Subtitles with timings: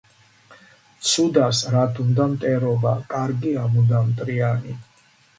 [1.09, 4.75] ცუდას რათ უნდა მტერობა, კარგია მუდამ მტრიანი